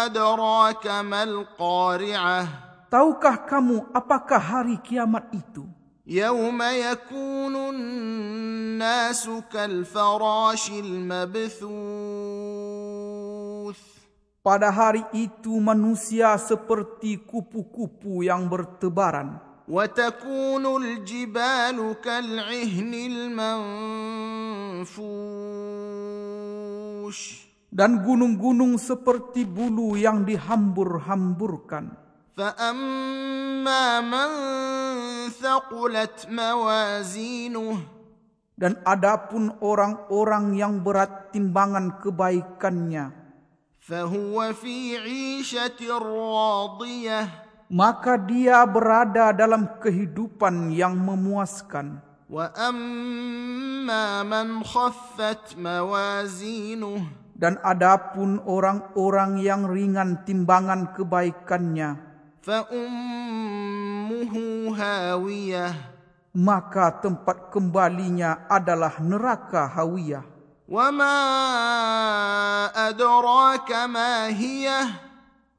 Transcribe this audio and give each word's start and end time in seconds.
أدراك 0.06 0.88
ما 0.88 1.24
القارعة 1.24 2.48
Tahukah 2.96 3.48
kamu 3.48 3.96
apakah 3.96 4.42
hari 4.42 4.76
kiamat 4.84 5.32
itu? 5.32 5.64
يوم 6.08 6.62
يكون 6.62 7.56
الناس 7.56 9.30
كالفراش 9.54 10.72
المبثوث 10.72 11.62
Pada 14.42 14.74
hari 14.74 15.06
itu 15.14 15.62
manusia 15.62 16.34
seperti 16.42 17.22
kupu-kupu 17.22 18.26
yang 18.26 18.50
bertebaran. 18.50 19.38
وتكون 19.70 20.66
الجبال 20.66 21.78
كالعهن 22.02 22.94
المنفوش 24.82 27.20
Dan 27.72 28.04
gunung-gunung 28.04 28.76
seperti 28.76 29.48
bulu 29.48 29.96
yang 29.96 30.28
dihambur-hamburkan. 30.28 31.96
فأما 32.38 33.86
من 34.02 34.30
ثقلت 35.30 36.28
موازينه 36.30 37.78
Dan 38.62 38.78
adapun 38.86 39.58
orang-orang 39.58 40.54
yang 40.54 40.86
berat 40.86 41.34
timbangan 41.34 41.98
kebaikannya, 41.98 43.10
فهو 43.82 44.54
في 44.54 45.02
عيشة 45.02 45.82
راضية 45.98 47.22
maka 47.72 48.20
dia 48.20 48.62
berada 48.68 49.34
dalam 49.34 49.66
kehidupan 49.82 50.70
yang 50.76 50.94
memuaskan. 50.94 52.04
وأما 52.30 54.06
من 54.24 54.62
خفت 54.62 55.58
موازينه 55.58 57.00
Dan 57.42 57.58
adapun 57.66 58.38
orang-orang 58.46 59.42
yang 59.42 59.66
ringan 59.66 60.22
timbangan 60.30 60.94
kebaikannya, 60.94 62.05
فأمه 62.46 64.34
هاوية 64.78 65.92
maka 66.32 66.96
tempat 67.04 67.52
kembalinya 67.52 68.48
adalah 68.48 69.04
neraka 69.04 69.68
hawiyah. 69.68 70.24
وما 70.72 71.20
أدراك 72.72 73.72
ما 73.92 74.32
هي 74.32 74.72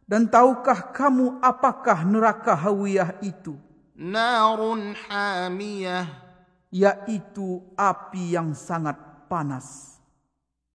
Dan 0.09 0.29
tahukah 0.29 0.93
kamu 0.93 1.41
apakah 1.45 2.05
neraka 2.09 2.57
hawiyah 2.57 3.21
itu? 3.21 3.53
نار 4.01 4.61
حامية 4.97 6.09
Yaitu 6.73 7.61
api 7.77 8.33
yang 8.33 8.57
sangat 8.57 8.97
panas. 9.29 9.96